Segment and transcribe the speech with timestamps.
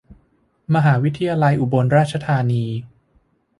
[0.75, 2.65] มหาวิทยาลัยอุบลราชธานี